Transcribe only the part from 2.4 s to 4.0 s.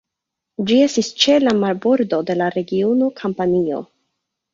regiono Kampanio.